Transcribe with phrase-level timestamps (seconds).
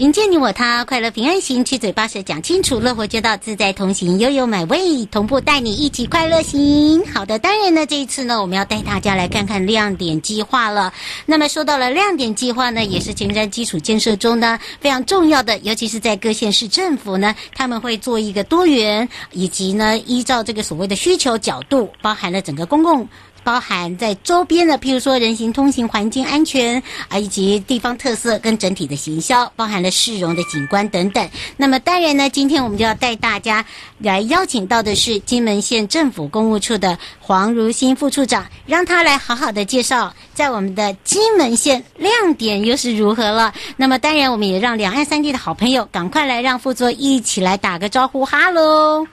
[0.00, 7.04] 迎接你我他，快乐平安行，七嘴八舌讲清楚，乐活街道自在同行，悠悠美味同步带你一起快乐行。
[7.04, 10.90] 好的，当然呢，这一次呢，我们要带大家来看看亮点计划了。
[11.26, 23.06] 那么说到了亮点计划呢，也是前瞻基础建设中呢非常重要的，尤其是在各县市政府呢，他们会做一个多元，以及呢依照这个所谓的需求角度，包含了整个公共。
[23.50, 31.28] 包含在周边的，譬如说人行通行环境安全啊，以及地方特色跟整体的行销，包含了市容的景观等等。
[31.56, 33.66] 那么当然呢，今天我们就要带大家
[33.98, 43.52] 来邀请到的是金门县政府公务处的黄如新副处长，让他来好好的介绍在我们的金门县亮点又是如何了。
[43.76, 49.04] 那么当然，我们也让两岸三地的好朋友赶快来让副座一起来打个招呼，哈喽。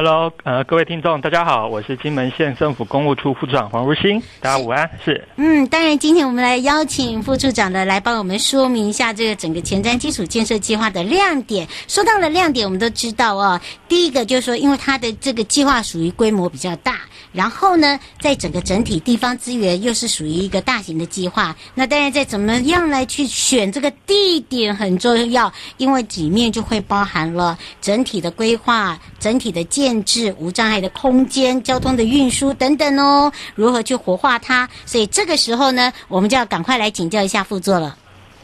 [0.00, 4.88] Hello，呃，各位听众，大家好，我是金门县政府公务处副处长黄如新，大家午安。
[5.04, 11.66] 是，嗯，当然，今天我们来邀请副处长的来帮我们说明一下这个整个前瞻基础建设计划的亮点。
[11.88, 17.00] 说到了亮点，我们都知道哦，第一个就是说，因为它的这个计划属于规模比较大，
[17.32, 29.64] 然后呢，在整个整体地方资源又是属于一个大型的计划，那当然在怎么样来去选这个地点很重要，因为里面就会包含了整体的规划、整体的。
[29.64, 34.68] 建限制无障碍的空间、交通的运输等等哦，如何去活化它？
[34.84, 37.96] 所以这个时候呢，我们就要赶快来请教一下副座了。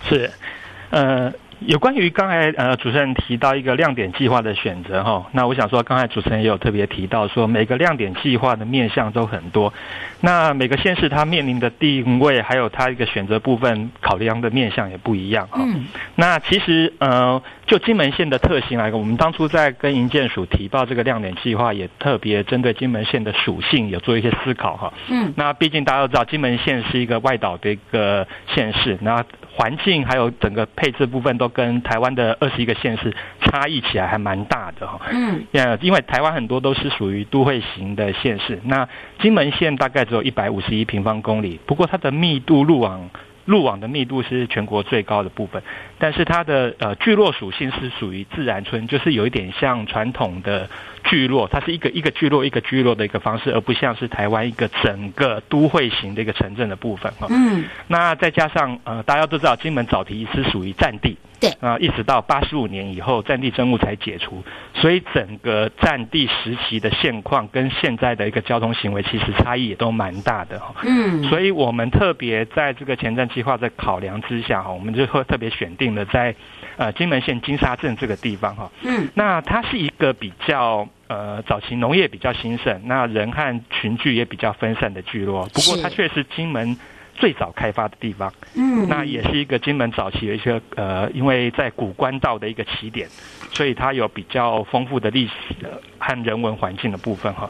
[0.09, 0.33] 是，
[0.89, 1.31] 呃。
[1.67, 9.73] 有关于刚才呃主持人提到一个亮点计划的选择哈，那我想说刚才主持人也有特别提到说每个亮点计划的面向都很多，
[10.21, 15.61] 那每个县市它面临的定位还有它一个选择部分考量的面向也不一样哈。
[15.65, 15.87] 嗯。
[16.17, 24.93] 那其实呃就金门县的特性来讲，我们当初在跟营建署提报这个亮点计划，也特别针对金门县的属性有做一些思考哈。
[25.09, 25.33] 嗯。
[25.37, 29.25] 那毕竟大家都知道金门县是一个外岛的一个县市，那。
[29.57, 35.01] 环境还有整个配置部分都跟台湾的二十一个县市差异起来还蛮大的哈。
[35.13, 35.47] 嗯，
[35.81, 38.89] 因为台湾很多都是属于都会型的县市，那
[39.21, 43.09] 金门县大概只有一百五十一平方公里，不过它的密度路网。
[43.47, 45.63] 路网的密度是全国最高的部分，
[45.99, 50.69] 但是它的呃聚落属性是属于自然村，就是有一点像传统的
[51.05, 57.27] 聚落，它是一个一个聚落一个聚落的一个方式，而不像是台湾一个整个都会型的一个城镇的部分哈。
[57.31, 61.17] 嗯，那再加上呃大家都知道金门早期是属于战地。
[61.41, 70.73] 对啊，一直到八十五年以后，战地政务才解除，所以整个战地时期的现况跟现在的一个交通行为，其实差异也都蛮大的哈。
[70.87, 76.33] 嗯，所以我们特别在这个前瞻计划的考量之下哈，我们就会特别选定了在
[76.77, 78.71] 呃金门县金沙镇这个地方哈。
[78.83, 86.77] 嗯，那它是一个比较呃早期农业比较兴盛，那人和群聚也比较分散的聚落，不过它却是金门。
[87.17, 93.09] 最早开发的地方，嗯，那也是一个金门早期的一些呃，因为在古关道的一个起点，
[93.53, 95.55] 所以它有比较丰富的历史
[95.97, 97.49] 和人文环境的部分哈。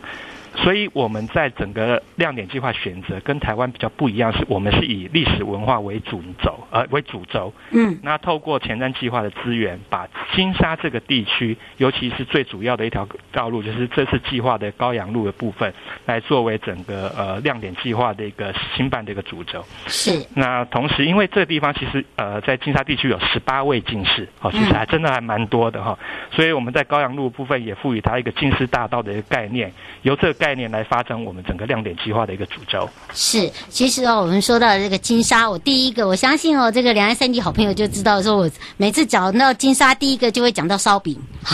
[0.57, 7.53] 所以我们在整个亮点计划选择跟台湾比较不一样，是我们是以历史文化为主轴，呃为主轴。
[7.73, 15.75] 嗯，那透过前瞻计划的资源，把金沙这个地区，尤其是最主要的一条道路，就是这次计划的高阳路的部分，
[16.07, 19.65] 来作为整个呃亮点计划的一个新办的一个主轴。
[19.89, 20.25] 是。
[20.37, 25.99] 那同时，因为这个地方其实呃在金沙地区有十八位进士，哦，其实还真的还蛮多的哈。
[26.31, 29.73] 所以我们在高阳路部分也赋予它一个进士大道的一个概念，
[30.03, 30.44] 由这个。
[30.45, 41.17] 概念来发展我们整个亮点计划的一个主轴是，其实哦，我们说到这个金沙，我第一个我相信哦，这个两岸三地好朋友就知道，说我每次讲到金沙，第一个就会讲到烧饼，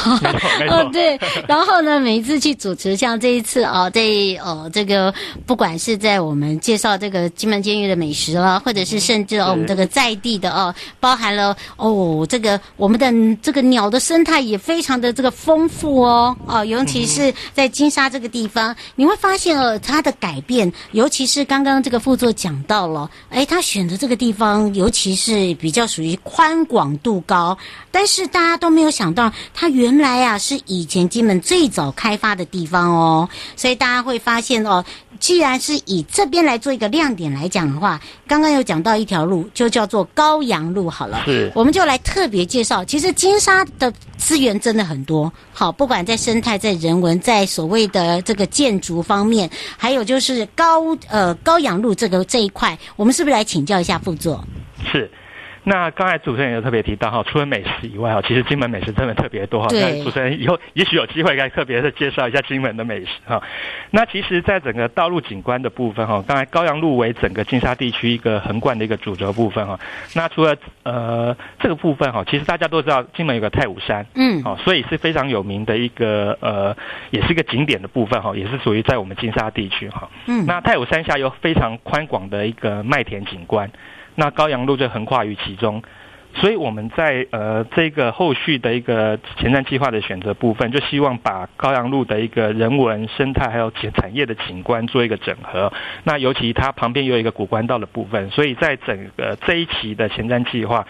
[0.68, 1.16] 哦， 对。
[1.46, 4.02] 然后呢，每一次去主持，像这一次哦，在
[4.42, 5.14] 哦这个
[5.46, 18.74] 不管是在我们介绍这个金门监狱的美食啦，或者是甚至哦我们这个在地的哦，包含了哦这个我们的这个鸟的生态也非常的这个丰富哦哦，尤其是在金沙这个地方。
[18.94, 27.56] 你会发现哦，它的改变，尤其是刚刚这个副座讲到了，哎，他选的这个地方，尤其是比较属于宽广度高，
[27.90, 34.84] 但是大家都没有想到，它原来啊是以前金门最早开发的地方哦，所以大家会发现哦，
[35.20, 48.70] 既然是以这边来做一个亮点来讲的话，刚刚有讲到一条路，就叫做高阳路，好了，是，我们就来特别介绍，其实金沙的资源真的很多，好，不管在生态、在人文、在所谓的这个建。
[48.70, 54.46] 建筑方面，还有就是高呃高阳路这个这一块，我们是不是来请教一下副座？
[54.92, 55.10] 是，
[55.64, 59.68] 那刚才主持人也特别提到哈，除了美食以外哈，其实金门美食真的特别多哈。
[59.72, 63.42] 那主持人以后也许有机会该特别的介绍一下金门的美食哈。
[63.90, 69.78] 那其实，在整个道路景观的部分哈，刚才高阳路为整个金沙地区一个横贯的一个主轴部分哈。
[70.14, 76.74] 那除了呃这个部分哈，其实大家都知道金门有个太武山，嗯，哦，所以是非常有名的一个呃，
[77.10, 80.08] 也是一个景点的部分哈，也是属于在我们金沙地区哈。
[80.26, 83.70] 嗯，那太武山下有非常宽广的一个麦田景观。
[84.20, 85.82] 那高阳路就横跨于其中，
[86.34, 95.72] 所以我们在呃这个后续的一个前瞻计划的选择部分，就希望把高阳路的一个人文生态还有产产业的景观做一个整合。
[96.04, 100.86] 那尤其它旁边有一个古关道的部分，所以在整个这一期的前瞻计划，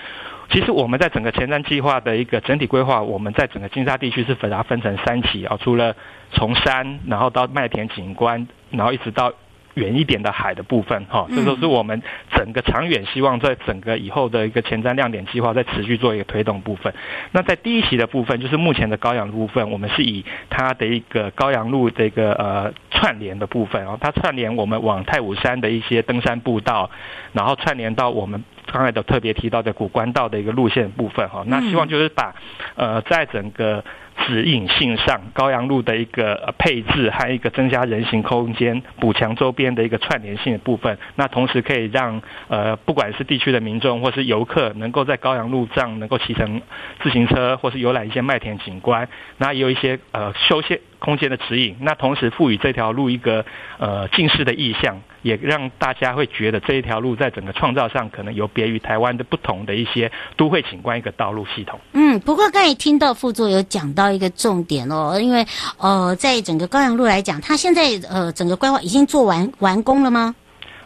[0.50, 5.94] 其实我们在整个前瞻计划的一个整体规划，我们在整个金沙地区是把它分成三期啊，除了
[6.32, 9.32] 从山然后到麦田景观，然后一直到。
[9.81, 12.03] 远一点的海的部分，哈，这都是我们
[12.37, 16.93] 整个长远希望在整个以后的一个前瞻亮点计划，在持续做一个推动部分。
[17.32, 26.91] 那在第一期的部分，就是目前的高阳路部分，我们是以它的一个高阳路这个呃串联的部分，然后它串联我们往太武山的一些登山步道，
[27.32, 31.43] 然后串联到我们刚才都特别提到的古关道的一个路线部分，哈。
[31.46, 32.34] 那希望就是把
[32.76, 33.84] 呃在整个。
[34.26, 40.99] 指引性上，高阳路的一个配置，和一个增加人行空间，补强周边的一个串联性的部分。
[41.14, 46.61] 那同时可以让呃，不管是地区的民众或是游客，能够在高阳路上能够骑乘
[47.02, 49.08] 自行车，或是游览一些麦田景观。
[49.38, 51.78] 那也有一些呃休闲空间的指引。
[51.81, 53.46] 那同时赋予这条路一个
[53.78, 61.78] 呃近视的意象，也让大家会觉得这一条路在整个创造上可能有别于台湾的不同的一些都会景观一个道路系统。
[61.93, 65.46] 嗯，不过刚才听到副座有讲到一个重点哦，因为
[65.78, 70.34] 呃，在整个高阳路来讲，它现在呃整个规划已经做完完工了吗？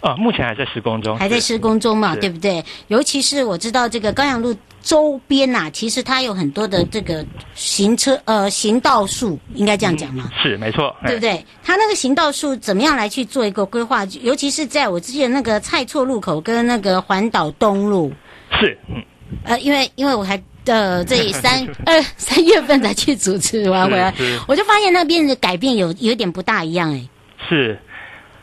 [0.01, 2.63] 呃，目前还在施工中，还在施工中嘛，对不对？
[2.89, 4.55] 尤其是我知道这个高阳路
[4.85, 10.31] 周边呐、啊，其实它有很多的这个行车呃行道树，应该这样讲吗？
[10.31, 11.43] 嗯、是没错，对不对？
[11.63, 14.05] 它那个行道树怎么样来去做一个规划？
[14.21, 18.13] 尤其是在我之前那个蔡厝路口跟那个环岛东路，
[18.61, 19.03] 是嗯
[19.45, 24.13] 呃，因为因为我还呃这三 呃三月份才去主持完回来，
[24.47, 27.09] 我就发现那边的改变有有点不大一样哎，
[27.49, 27.79] 是。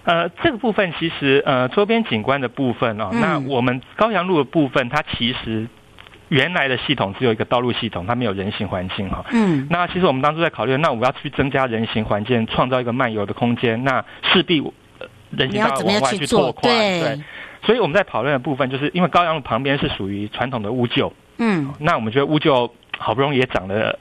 [0.03, 5.67] 呃，这个部分其实呃，周边景观的部分哦，嗯、那我们高阳路的部分，它其实
[6.31, 9.25] 原来的系统只有一个道路系统，它没有人行环境哈。
[9.33, 9.67] 嗯。
[9.69, 14.63] 那其实我们当初在考虑，那我们要去增加人行环境，创造一个漫游的空间，那势必
[15.31, 16.73] 人行道往外去拓宽。
[16.73, 17.21] 对。
[17.65, 21.11] 所以我们在讨论的部分，就是因为高阳路旁边是属于传统的屋旧。
[21.37, 21.73] 嗯。
[21.79, 23.99] 那我们觉得屋旧好不容易也长了。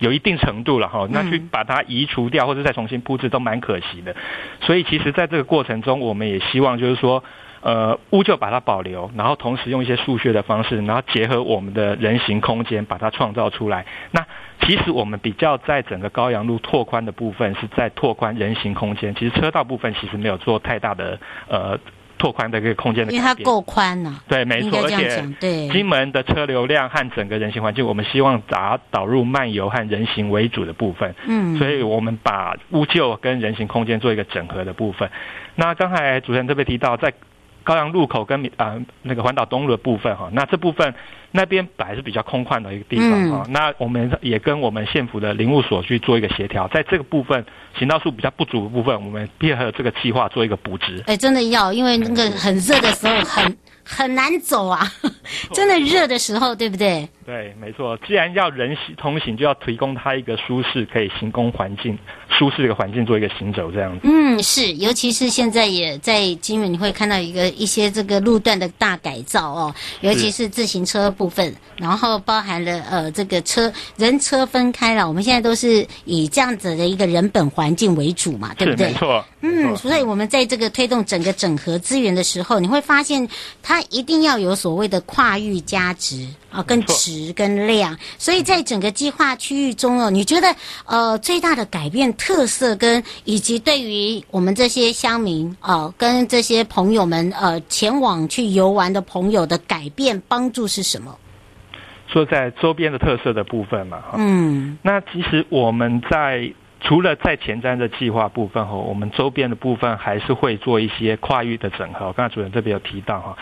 [0.00, 4.14] 有一定程度了哈，那去把它移除掉或者再重新布置都蛮可惜的，
[4.60, 7.24] 所以其实在这个过程中，我们也希望就是说，
[7.60, 13.84] 呃，屋旧把它保留，然后同时用一些数学的方式，然后结合我们的人行空间，把它创造出来。
[14.10, 14.24] 那
[14.60, 21.18] 其实我们比较在整个高阳路拓宽的部分，是在拓宽人行空间，其实车道部分其实没有做太大的
[21.48, 21.78] 呃。
[22.20, 24.20] 拓宽的一个空间的，因为它够宽呢。
[24.26, 31.14] 对，没错，而且对金门的车流量和整个人行环境，我们希望打导入漫游和人行为主的部分。
[31.28, 35.08] 嗯，所以我们把屋旧跟人行空间做一个整合的部分。
[35.54, 37.12] 那刚才主持人特别提到在。
[37.68, 40.94] 高阳路口跟啊、呃、那个环岛东路的部分哈，那这部分
[41.32, 47.44] 那边本来是比较空旷的一个地方哈，嗯、那我们也跟我们县府的林务所去做一个协调，在这个部分
[47.78, 51.04] 行道树比较不足的部分，我们配合这个计划做一个补植。
[51.06, 54.80] 哎，真的要，因为那个很热的时候很很难走啊，
[55.52, 57.06] 真的热的时候，对不对？
[57.28, 57.94] 对，没错。
[58.06, 61.98] 既然要人行通行，就要提供他一个舒适可以行工环境。
[62.38, 78.86] 舒适的一个环境做一个行走这样子，嗯，是，尤其是现在也在金门，你会看到一个一些这个路段的大改造哦，尤其是自行车部分，然后包含了呃这个车人车分开了，我们现在都是以这样子的一个人本环境为主嘛，对不对？
[78.86, 83.28] 没错，嗯，所以我们在这个推动整个整合资源的时候，你会发现
[83.62, 86.26] 它一定要有所谓的跨域价值。
[86.50, 86.80] 啊，跟
[87.26, 90.54] 质跟量，所以在整个计划区域中哦，你觉得
[90.86, 101.16] 呃最大的改变特色跟以及对于我们这些乡民呃跟这些朋友们呃前往去游玩的朋友的改变帮助是什么？
[102.06, 112.12] 说在周边的特色的部分嘛，嗯，那其实我们在除了在前瞻的计划部分哈，我们周边的部分还是会做一些跨域的整合。
[112.12, 113.36] 刚才主任这边有提到哈。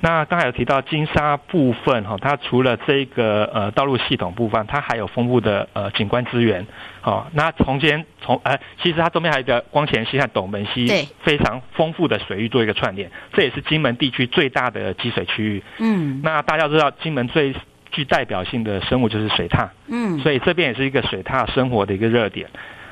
[0.00, 6.64] 那刚才有提到金沙部分哈，它除了这个呃道路系统部分，它还有丰富的呃景观资源。
[7.00, 15.62] 好，那从前从呃，其实它中间还有一个光前溪和斗门溪，对，非常丰富的水域做一个串联，这也是金门地区最大的积水区域。
[15.78, 17.52] 嗯，那大家知道金门最
[17.90, 19.68] 具代表性的生物就是水獭。
[19.88, 22.48] 嗯，所以这边也是一个水獭生活的一个热点。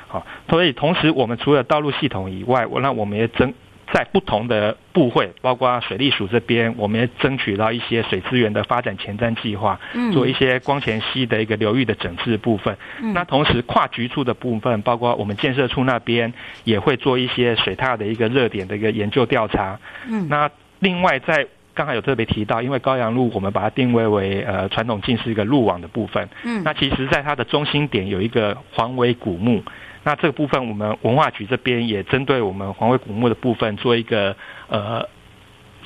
[0.09, 3.53] 好，所以同时我们除了道路系统以外，我那我们也争。
[3.93, 9.79] 在不同的部会，包括水利署这边，我们也争取到一些水资源的发展前瞻计划，
[10.11, 12.75] 做一些光前溪的一个流域的整治部分。
[13.13, 16.33] 那同时跨局处的部分，包括我们建设处那边
[16.65, 19.79] 也会做一些水踏的一个热点的一个研究调查。
[20.27, 26.27] 那另外在刚才有特别提到，因为高阳路我们把它定位为呃传统进是一个路网的部分。
[26.63, 29.63] 那其实在它的中心点有一个黄尾古墓。
[30.07, 34.33] 那这个部分，我们文化局这边也针对我们黄尾古墓的部分做一个
[34.69, 35.05] 呃，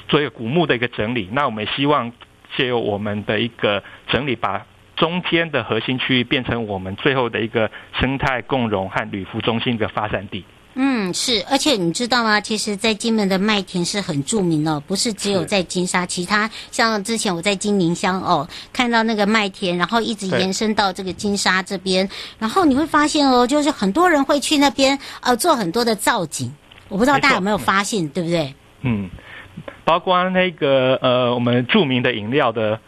[0.08, 1.28] 做一个古墓的一个整理。
[1.32, 2.12] 那我们希望
[2.56, 4.64] 借由我们的一个整理，把
[4.96, 10.46] 中间的核心区域变成我们最后的一个生态共融和旅服中心的发展地。
[10.74, 12.40] 嗯，是，而且你知道吗？
[12.40, 22.10] 其实，在金门的麦田是很著名的，不是只有在金沙，其他像之前我在金宁乡哦，看到那个麦田，然后一直延伸到这个金沙这边，
[22.40, 26.50] 然后你会发现哦，就是很多人会去那边呃做很多的造景，
[26.88, 28.56] 我不知道大家有没有发现，对不对？
[28.84, 29.10] 嗯，
[29.84, 32.80] 包括那个呃，我们著名的饮料的。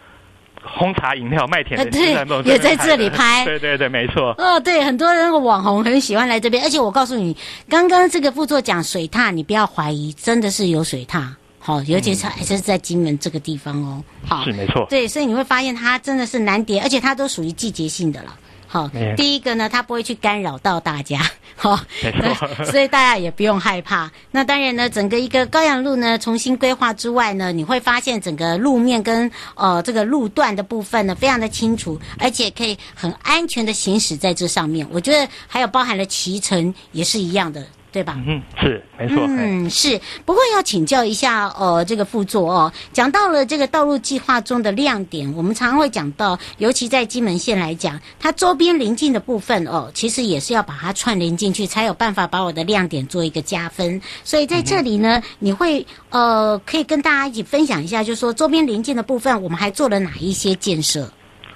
[0.63, 2.13] 红茶饮料麦田的，对，
[2.45, 3.43] 也在这里拍。
[3.45, 4.33] 对对对，没错。
[4.37, 7.35] 哦，对，很多人网红很喜欢来这边，而且我告诉你，
[7.67, 11.27] 刚刚这个副座讲水獭，你不要怀疑，真的是有水獭。
[11.59, 14.03] 好，尤其是还是在金门这个地方哦。
[14.25, 14.85] 好，是没错。
[14.89, 18.35] 对，所以你会发现它真的是难叠，而且它都属于季节性的了。
[18.73, 21.21] 好，第一个呢，它不会去干扰到大家，
[21.55, 21.79] 好，
[22.71, 24.11] 所以大家也不用害怕。
[24.31, 34.87] 那当然呢，整个一个高阳路呢重新规划之外呢，你会发现整个路面跟呃这个路段的部分呢非常的清楚，而且可以很安全的行驶在这上面。
[34.89, 37.63] 我觉得还有包含了骑乘也是一样的。
[37.93, 38.19] 对吧？
[38.25, 39.23] 嗯，是没错。
[39.29, 40.01] 嗯，是。
[40.25, 54.01] 不过要请教一下，呃，这个副座哦，讲到了这个道路计划中的亮点，我们常常会讲到，尤其在金门县来讲，它周边邻近的部分哦，其实也是要把它串联进去，才有办法把我的亮点做一个加分。
[54.23, 61.07] 所以在这里呢，嗯、你会呃，可以跟大家一起分享一下，就是说周边邻近的部分，我们还做了哪一些建设？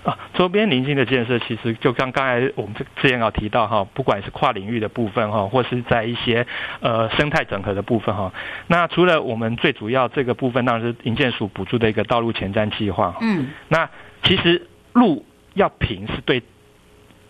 [0.07, 6.47] 啊，周边邻近的建设，其实就刚刚才我们之前有提到哈，不管是跨领域的部分哈，或是在一些
[6.79, 8.31] 呃生态整合的部分哈，
[8.67, 13.17] 那除了我们最主要这个部分，当然是营建署补助的一个道路前瞻计划。
[13.19, 13.89] 嗯，那
[14.23, 16.41] 其实路要平是对。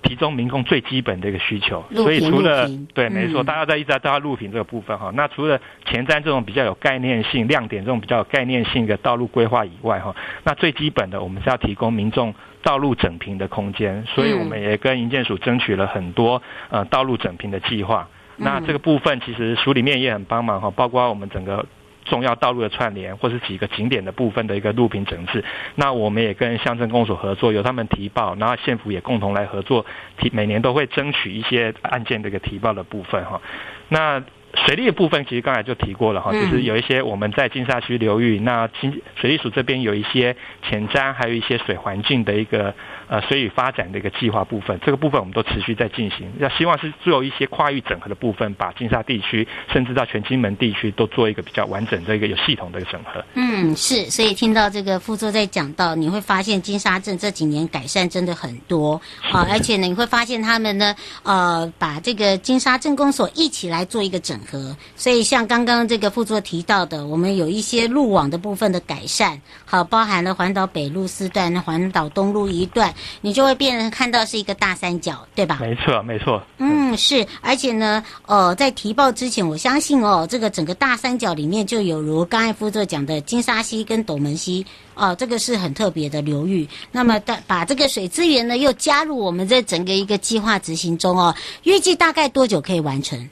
[0.03, 5.12] 其中民众最基本的一个需求，所以除了对，没错，大家在一直在到路平这个部分哈。
[5.15, 10.15] 那除了前瞻这种比较有概念性、亮点这种比较有概念性的道路规划以外哈，
[10.46, 12.34] 那最基本的我们是要提供民众
[12.68, 18.10] 道路整平的空间，所以我们也跟营建署争取了很多呃道路整平的计划。
[18.36, 21.66] 那这个部分其实署里面也很帮忙哈，包括我们整个。
[22.10, 25.44] 重要道路的串联，或是几个景点的部分的一个路平整治，
[25.76, 29.86] 那我们也跟乡镇公所合作，由他们提报，然后县府也共同来合作，
[30.18, 33.42] 提每年都会争取一些案件的一个提报的部分哈。
[33.90, 42.74] 那水利的部分，其实刚才就提过了哈，就是有一些我们在金沙区流域，那金水利署这边有一些前瞻，还有一些水环境的一个。
[43.10, 46.30] 呃，水域发展的一个计划部分，这个部分我们都持续在进行。
[46.40, 53.24] 要希望是做一些跨域整合的部分，把金沙地区甚至到全金门地区都做一个比较完整的一个有系统的一个整合。
[53.36, 54.10] 嗯，是。
[54.10, 59.00] 所以听到这个副座在讲到，你会发现金沙镇这几年改善真的很多
[59.32, 64.76] 啊，而且呢，你会发现他们呢，呃，把这个金沙镇公所一起来做一个整合。
[64.98, 72.94] 所以像刚刚这个副座提到的，我们有一些路网的部分的改善，好，包含了环岛北路四段、环岛东路一段。
[73.22, 75.58] 你就会变成看到是一个大三角，对吧？
[75.62, 76.42] 没错，没错。
[76.58, 86.68] 嗯，是，而且呢，呃，在提报之前，我相信哦，这个整个大三角里面就有如刚才副座讲的金沙溪跟斗门溪，哦、呃，这个是很特别的流域。
[86.92, 93.30] 那么，把把这个水资源呢，又加入我们这整个一个计划执行中哦，预计大概多久可以完成？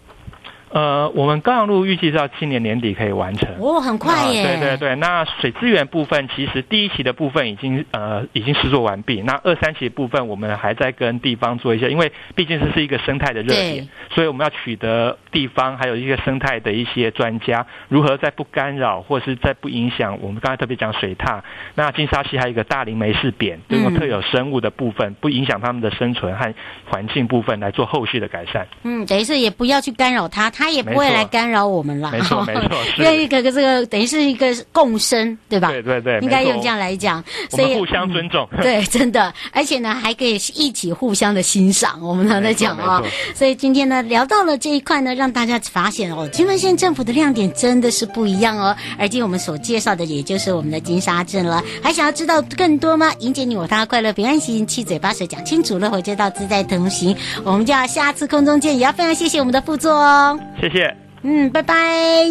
[0.75, 3.47] 呃，我们高阳路预计到今年年底可以完成。
[3.61, 4.43] 哦，很快耶！
[4.43, 9.21] 对对对，那水资源部分，其实第一期的部分已经呃已经施作完毕。
[9.21, 21.39] 那二三期的部分，我们还在跟地方做一些，因为毕竟这是一个生态的热点，所以我们要取得地方还有一些生态的一些专家，如何在不干扰或是在不影响我们刚才特别讲水獭，
[21.75, 26.53] 那金沙溪还有一个大林梅氏扁这种特有生物的部分，嗯、不影响它们的生存和
[26.89, 28.67] 环境部分来做后续的改善。
[28.83, 30.64] 嗯，等于是也不要去干扰它，它。
[30.65, 32.09] 他也不会来干扰我们了。
[32.11, 35.69] 没错， 没错，因为这个这个等于是一个共生，对吧？
[35.69, 38.49] 对对对，应该用这样来讲，所以互相尊重。
[38.63, 42.01] 对，真的，而且呢，还可以一起互相的欣赏。
[42.01, 42.99] 我们常在讲啊，
[43.35, 48.75] 所以今天呢，聊到了这一块呢，让大家发现哦，金门县政府的亮点真的是不一样哦。
[48.97, 51.63] 而今我们所介绍的，也就是我们的金沙镇了。
[51.83, 53.13] 还想要知道更多吗？
[53.19, 57.15] 迎接你我他，快乐平安行，七嘴八舌讲清楚，乐活街道自在同行。
[57.43, 60.39] 我们就要下次空中见，也要非常谢谢我们的副座哦。
[60.59, 60.95] 谢谢。
[61.23, 61.75] 嗯，拜拜。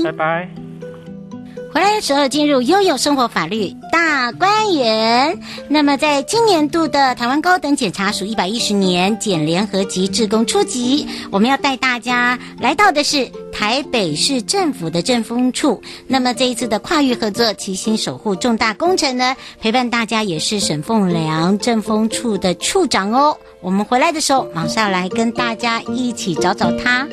[0.04, 0.49] 拜拜。
[1.73, 5.37] 回来的时候进入悠悠生活法律大观园。
[5.69, 15.83] 那么，在今年度的台湾高等检察署一百一十年检联合及志工初级，我们要带大家来到的是台北市政府的政风处。
[16.07, 23.37] 那么这一次的跨域合作，齐心守护重大工程呢，陪伴大家也是沈凤良政风处的处长哦。
[23.61, 27.04] 我们回来的时候，马上来跟大家一起找找他。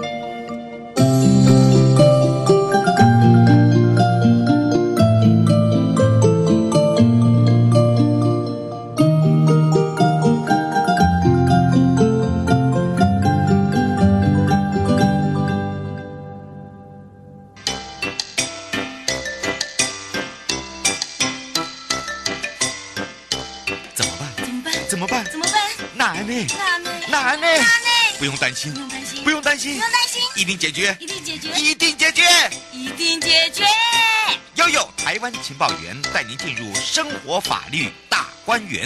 [28.20, 29.01] 不用担心，不用
[29.52, 32.24] 担心，不用担心，一定解决，一定解决，一定解决，
[32.72, 33.66] 一定解决。
[34.56, 38.86] 悠悠台湾情报员带您进入生活法律大观园。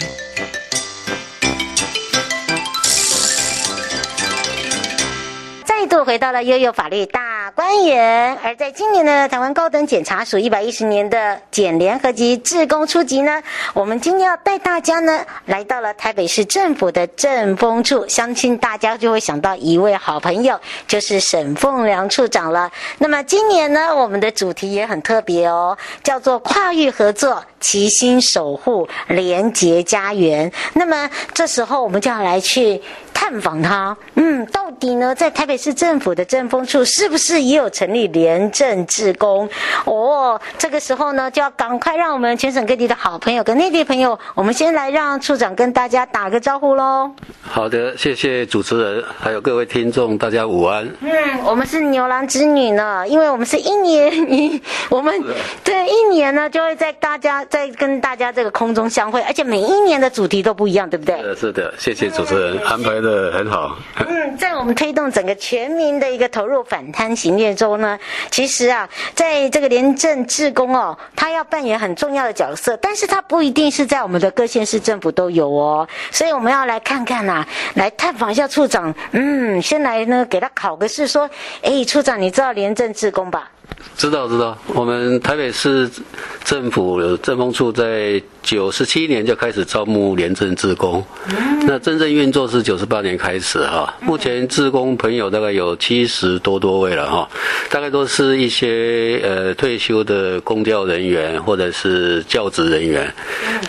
[5.64, 7.20] 再度回到了悠悠法律大
[7.56, 22.70] 官员，而在今年呢，台湾高等检察署一百一十年的检联合集志工初级呢，我们今天要带大家呢来到了台北市政府的政风处，相信大家就会想到一位好朋友，就是沈凤良处长了。
[22.98, 30.52] 那么今年呢，我们的主题也很特别哦，叫做跨域合作，齐心守护廉洁家园。
[30.74, 32.82] 那么这时候我们就要来去。
[33.18, 39.48] 探访他，嗯，到底呢，在台北市政府的政风处是不是也有成立廉政志工？
[39.84, 47.10] 哦，这个时候呢，就要赶快让我们全省各地的好朋友跟内地朋友，我们先来让处长跟大家打个招呼喽。
[47.42, 50.86] 好的，谢谢主持人，还有各位听众，大家午安。
[51.00, 51.10] 嗯，
[51.44, 55.20] 我们是牛郎织女呢，因为我们是一年一，我们
[55.64, 61.16] 对一年呢就会在大家在跟大家这个空中相会，而且每一年的主题都不一样，对不对？
[61.16, 63.16] 是的，是的，谢谢主持人安排的。
[63.16, 63.78] 呃，很好。
[64.06, 67.98] 嗯，在我们推动整个全民的一个投入反贪行业中呢，
[68.30, 77.44] 其实啊，在这个廉政志工哦，他要扮演很重要的角色，但是他不一定是在我们的各县市政府都有哦，所以我们要来看看呐、
[77.74, 78.94] 来探访一下处长。
[79.12, 81.28] 嗯，先来呢给他考个试，说，
[81.62, 83.50] 哎，处长，你知道廉政志工吧？
[83.96, 85.88] 知道知道，我们台北市
[86.44, 91.04] 政府政风处在九十七年就开始招募廉政志工，
[91.66, 93.92] 那真正运作是九十八年开始哈。
[94.00, 97.28] 目前志工朋友大概有七十多多位了哈，
[97.70, 103.12] 大概都是一些呃退休的公教人员或者是教职人员。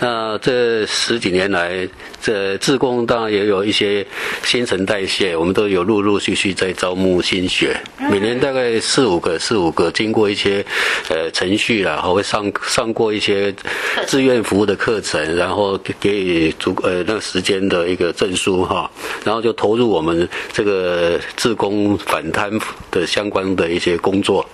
[0.00, 1.88] 那这十几年来，
[2.22, 4.06] 这志工当然也有一些
[4.44, 7.74] 新陈代谢，我们都有陆陆续续在招募新血，
[8.10, 9.87] 每年大概四五个四五个。
[9.90, 10.64] 经过一些
[11.08, 13.54] 呃程序啦，还会上上过一些
[14.06, 18.90] 志愿服务的课程，然后给给足呃那个时间的一个证书哈，
[19.24, 22.50] 然后就投入我们这个自工反贪
[22.90, 24.44] 的相关的一些工作。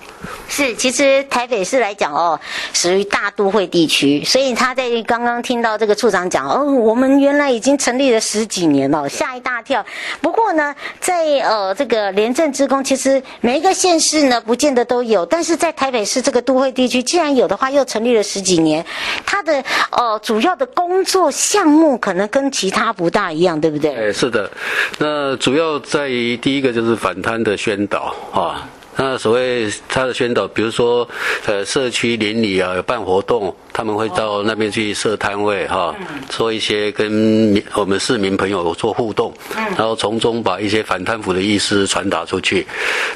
[0.48, 2.38] 是，其实台北市来讲哦，
[2.72, 9.84] 属于大都会地区，所以他在刚刚听到这个处长讲哦，我们原来已经成立了十几年了，吓一大跳。
[10.20, 18.84] 不过呢，在呃这个廉政志工，其实每一个县市呢，不见得都有，但是在台北市这个都会地区，既然有的话，又成立了十几年，
[19.26, 24.08] 它的呃主要的工作项目可能跟其他不大一样，对不对？
[24.08, 24.50] 哎，是的，
[24.98, 28.68] 那主要在于第一个就是反贪的宣导啊。
[28.96, 31.08] 那所谓他的宣导，比如说，
[31.46, 35.94] 呃，社区邻里啊有办活动，他们会到那边去设摊位哈，
[36.28, 39.32] 做一些跟我们市民朋友做互动，
[39.76, 42.66] 然后从中把一些反贪腐的意思传达出去。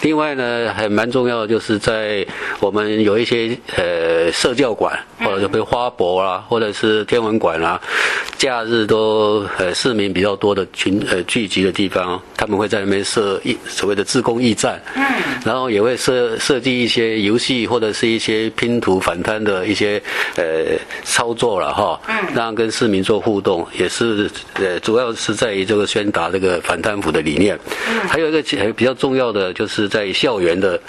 [0.03, 2.27] 另外呢，还蛮重要的，就是在
[2.61, 7.81] 我们有一些呃社教馆，或者就比如花博啊，或者是天文馆啊，
[8.37, 14.81] 假日都呃市民比较多的群呃聚集的地方，他们会在那边设一所谓的自工驿站。
[15.45, 20.01] 然后也会设设计一些游戏或者是一些拼图反贪的一些
[20.37, 22.01] 呃操作了哈，
[22.35, 27.59] 让跟市民做互动，也是呃主要是在于这个宣达这个反贪腐的理念。
[28.09, 30.81] 还有一个比较重要的就是在校园的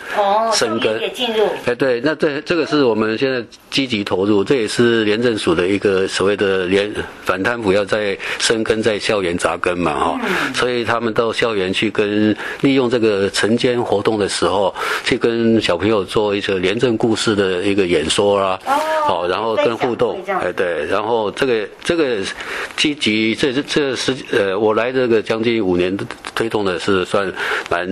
[0.53, 0.99] 生根。
[1.01, 1.45] 也进入。
[1.65, 6.91] 哎，对，那这这个是我们现在积极投入，这也是廉政署的一个所谓的廉
[7.23, 10.21] 反贪腐要在生根在校园扎根嘛哈，
[10.53, 14.68] 所以他们到校园去跟利用这个晨间活动的时候，
[15.03, 18.59] 去跟小朋友做一些廉政故事的一个演说啦，
[19.07, 22.17] 好，然后跟互动，哎对，然后这个这个
[22.75, 25.95] 积极这这十呃我来这个将近五年
[26.35, 27.31] 推动的是算
[27.69, 27.87] 蛮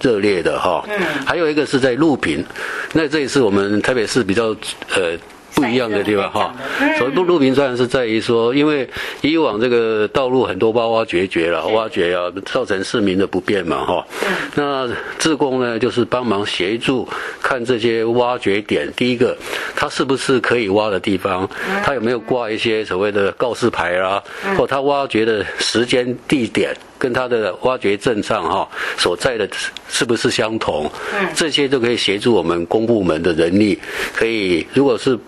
[0.00, 2.44] 热烈的哈，嗯，还有一个是在录屏。
[2.92, 4.54] 那这一次我们台北市比较
[4.94, 5.16] 呃
[5.54, 6.54] 不一样的地方哈。
[6.98, 8.88] 所谓路平专案是在于说，因为
[9.20, 14.06] 以往这个道路很多挖挖掘掘了，挖掘啊，造成市民的不便嘛哈。
[14.54, 14.88] 那
[15.18, 17.08] 自工呢，就是帮忙协助
[17.40, 19.36] 看这些挖掘点，第一个，
[19.74, 21.48] 它是不是可以挖的地方，
[21.82, 24.22] 它有没有挂一些所谓的告示牌啊，
[24.56, 26.74] 或它挖掘的时间地点。
[26.96, 29.46] 跟他的挖掘证上哈所在的
[29.90, 30.90] 是不是相同？
[31.12, 33.78] 嗯，这些都可以协助我们公部门的人力，
[34.14, 35.18] 可以如果是。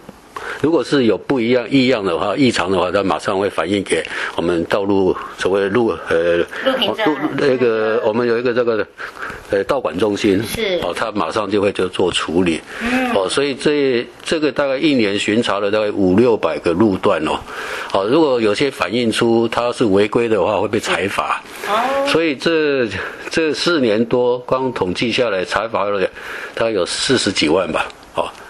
[0.60, 4.02] 如果是有不一样异样的话，异常的话，他马上会反映给
[4.36, 6.44] 我们道路所谓路呃路
[7.36, 8.86] 那个我们有一个这个
[9.50, 12.60] 呃道管中心是哦，他马上就会就做处理。
[12.82, 13.12] 嗯。
[13.14, 17.38] 哦，所以这这个大概一年巡查了大概五六百个路段哦，
[17.90, 21.42] 好，如果有些反映出它是违规的话，会被裁罚。
[21.68, 22.86] 哦，所以这
[23.30, 26.00] 这四年多光统计下来裁罚了
[26.54, 27.86] 大概有四十几万吧。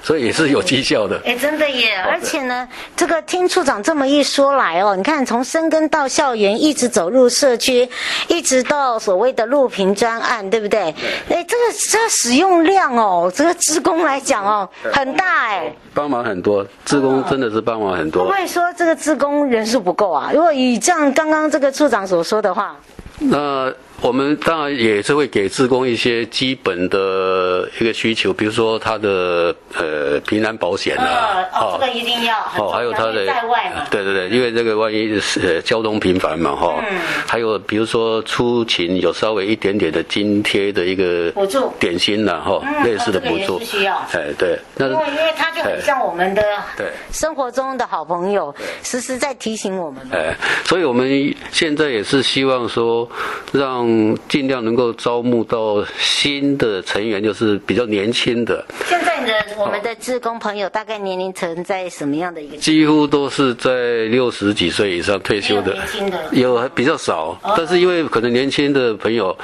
[0.07, 1.21] 哦，所以也是有绩效的。
[1.25, 1.97] 哎，真的耶！
[1.97, 7.89] 而且呢，这个听处长这么一说来哦，你看从生根到校园，一直走入社区，
[8.29, 10.95] 一直到所谓的录屏专案，对不对？
[11.29, 18.25] 哎，这个这个使用量哦，这个职工来讲哦，很大哎，帮忙很多，职工真的是帮忙很多。
[18.25, 20.31] 不会说这个职工人数不够啊？
[20.33, 22.77] 如果以这样刚刚这个处长所说的话，
[23.19, 23.73] 那。
[24.03, 41.73] 我们当然也是会给职工一些基本的一个需求，比如说他的呃平安保险啊，哦，这个一定要，哦，还有他的在外嘛，对对对，因为这个万一是交通频繁嘛，哈，嗯，还有比如说出勤有稍微一点点的津贴的一个补助。
[41.81, 46.43] 点心呐，哈，类似的补助，需要，哎对，那因为因为他就很像我们的
[46.77, 46.87] 对。
[47.11, 53.09] 生活中的好朋友，时时在提醒我们，哎，所以我们现在也是希望说
[53.53, 53.86] 让。
[53.89, 58.67] 嗯，尽量能够招募到新的成员，就是比较年轻的。
[58.85, 62.57] 现在的我们的志工朋友大概年龄层在什么样的一个？
[62.57, 65.73] 几乎都是在六十几岁以上退休的，
[66.11, 69.37] 的有比较少，但是因为可能年轻的朋友，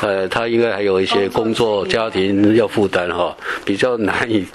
[0.00, 4.46] 呃，他应该还有一些工作、家庭要负担哈，比较难以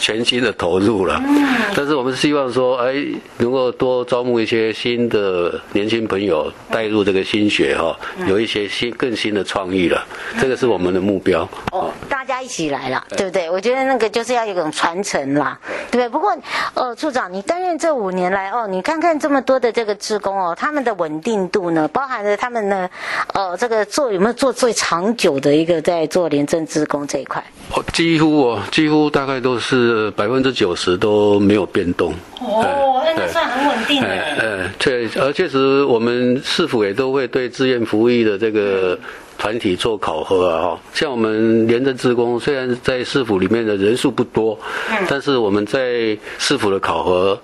[0.00, 1.22] 全心的投入了。
[1.24, 1.46] 嗯。
[1.76, 2.94] 但是我们希望说，哎，
[3.38, 8.68] 能够多招募一些新的年轻朋友带入这个心血哈，有一些。
[8.80, 10.02] 新更新的创意了，
[10.40, 11.46] 这个是我们的目标。
[11.70, 11.92] 哦，
[12.40, 13.50] 一起来了，对不对？
[13.50, 15.58] 我觉得那个就是要有一种传承啦，
[15.90, 16.08] 对不对？
[16.08, 16.36] 不过，
[16.74, 22.88] 呃，处长，你担任这五年来哦，你看看这么多的这个职工哦，他们的稳定度呢，包含了他们呢，
[23.34, 27.44] 呃，这个做有没有做最长久的一个在做廉政职工这一块？
[27.74, 32.12] 哦，几乎哦，几乎大概都是百分之九十都没有变动。
[32.40, 34.08] 哦，那算很稳定的。
[34.08, 38.98] 呃，对，而确实我们市府也都会对志愿服役的这个。
[39.40, 44.58] 呃，团体做考核啊，哈，像我们廉政职工，虽然在市府里面的人数不多，
[45.08, 47.40] 但是我们在市府的考核。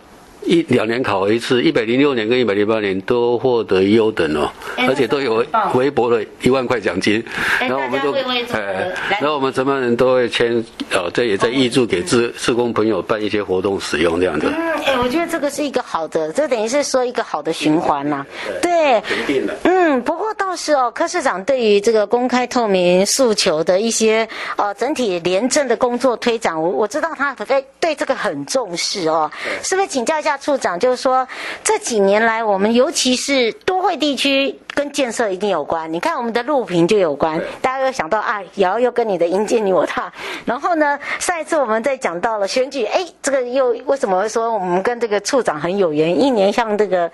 [0.49, 4.49] 一两年考核一次，一百零六年跟一百零八年都获得优等哦，
[4.87, 7.21] 而且都有微薄的一万块奖金。
[7.59, 8.13] 然后我们就，
[8.55, 14.47] 哎，然后我们承办人都会签，哦，这也在挹注给志志工朋友办一些活动使用这样子。
[14.47, 18.25] 嗯，哎，我觉得这个是一个好的，这等于是说一个好的循环呐。
[18.63, 19.57] 对，肯定的。
[19.65, 29.31] 嗯，不过倒是哦，柯市长对于这个公开透明诉求的一些呃整体廉政的工作推展，我我知道他对对这个很重视哦，
[29.63, 30.37] 是不是请教一下？
[30.39, 31.27] 处长就是说，
[31.65, 34.59] 这几年来，我们尤其是都会地区。
[34.77, 40.13] 跟建设一定有关，你看我们的录屏就有关，大家又想到啊，瑶又跟你的营建你我他，
[40.45, 46.21] 然后呢，上一次我们在讲到了选举，哎，这个又为什么会说我们跟这个处长很有缘？
[46.21, 47.11] 一年像这个，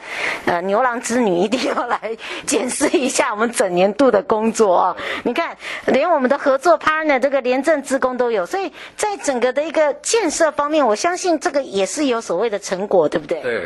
[0.46, 2.00] 呃，牛郎织女一定要来
[2.44, 4.96] 检视一下我们整年度的工作啊！
[5.22, 13.40] 你看，连我们的合作 partner 这个廉政职工都有，所以在整个的一个建设方面，我相信这个也是有所谓的成果，对不对？
[13.40, 13.64] 对，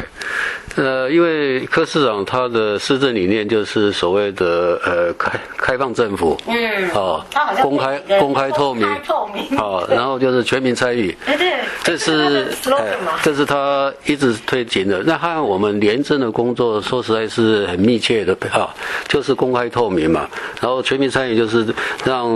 [0.76, 3.86] 呃，因为柯市长他的施政理念就是。
[3.87, 7.25] 是所谓的呃开开放政府，嗯，哦，
[7.62, 11.53] 公开公开透明，透明，哦，然后就是全民参与，对对，
[11.85, 15.03] 这是哎，这是他一直推行的。
[15.05, 18.75] 那和我们廉政的工作说实在是很密切的啊，
[19.09, 20.29] 就是公开透明嘛，
[20.61, 21.66] 然后全民参与就是
[22.05, 22.29] 让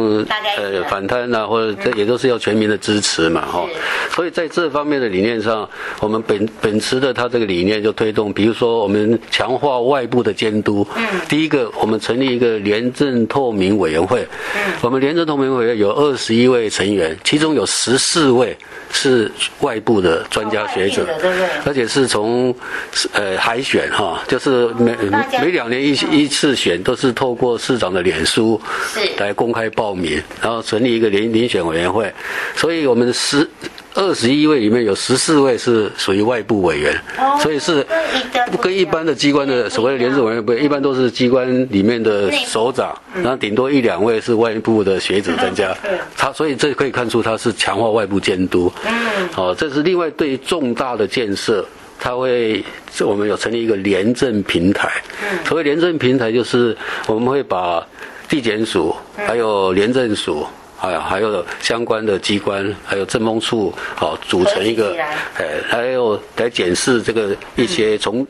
[0.56, 3.66] 呃反贪啊，或者这也都是要全民的支持嘛，哈，
[4.10, 5.68] 所以在这方面的理念上，
[6.00, 18.56] 我们本本持的他这个理念就推动，比如说我们强化外部的监督，嗯，第一个我们成立一个廉政透明委员会，嗯，我们廉政透明委员会有二十一位成员，其中有十四位
[18.92, 21.48] 是外部的专家学者，对不对？
[21.64, 22.54] 而且是从
[23.12, 24.94] 呃海选哈，就是每
[25.40, 28.60] 每两年一一次选，都是透过市长的脸书
[29.18, 32.12] 来公开报名，然后成立一个遴遴选委员会，
[32.56, 33.48] 所以我们十。
[33.94, 36.96] 二十一位里面有十四位是属于外部委员，
[37.42, 37.84] 所以是
[38.50, 45.76] 不跟一般的机关的所谓的廉政委员不，一般都是机关里面的首长，然后顶多一两位是外部的学者专家。
[46.16, 48.72] 他所以这可以看出他是强化外部监督。
[48.86, 51.64] 嗯，好，这是另外对于重大的建设，
[51.98, 52.64] 他会
[53.00, 54.88] 我们有成立一个廉政平台。
[55.44, 56.76] 所谓廉政平台就是
[57.06, 57.84] 我们会把
[58.28, 60.46] 地检署还有廉政署。
[60.80, 64.96] 还有还有相关的机关，还有政风处，好组成一个，
[65.36, 68.26] 哎，还有来检视这个一些从